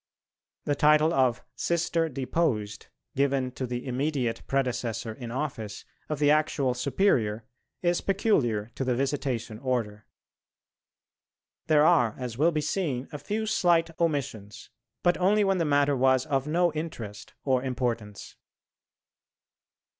The 0.65 0.73
title 0.73 1.13
of 1.13 1.43
"Sister 1.55 2.09
Deposed" 2.09 2.87
given 3.15 3.51
to 3.51 3.67
the 3.67 3.85
immediate 3.85 4.41
predecessor 4.47 5.13
in 5.13 5.29
office 5.29 5.85
of 6.09 6.17
the 6.17 6.31
actual 6.31 6.73
Superior 6.73 7.45
is 7.83 8.01
peculiar 8.01 8.71
to 8.73 8.83
the 8.83 8.95
Visitation 8.95 9.59
Order. 9.59 10.07
There 11.67 11.85
are, 11.85 12.15
as 12.17 12.35
will 12.35 12.51
be 12.51 12.61
seen, 12.61 13.09
a 13.11 13.19
few 13.19 13.45
slight 13.45 13.91
omissions, 13.99 14.71
but 15.03 15.19
only 15.19 15.43
when 15.43 15.59
the 15.59 15.65
matter 15.65 15.95
was 15.95 16.25
of 16.25 16.47
no 16.47 16.73
interest 16.73 17.35
or 17.43 17.61
importance. 17.61 18.35